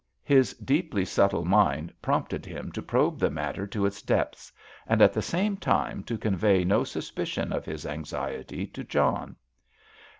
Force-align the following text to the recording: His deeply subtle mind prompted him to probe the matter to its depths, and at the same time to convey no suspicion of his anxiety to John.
His 0.23 0.55
deeply 0.55 1.05
subtle 1.05 1.45
mind 1.45 1.93
prompted 2.01 2.43
him 2.43 2.71
to 2.71 2.81
probe 2.81 3.19
the 3.19 3.29
matter 3.29 3.67
to 3.67 3.85
its 3.85 4.01
depths, 4.01 4.51
and 4.87 4.99
at 4.99 5.13
the 5.13 5.21
same 5.21 5.57
time 5.57 6.03
to 6.05 6.17
convey 6.17 6.63
no 6.63 6.83
suspicion 6.83 7.53
of 7.53 7.65
his 7.67 7.85
anxiety 7.85 8.65
to 8.65 8.83
John. 8.83 9.35